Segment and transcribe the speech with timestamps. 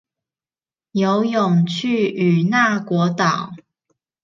[0.93, 3.51] 游泳去與那國島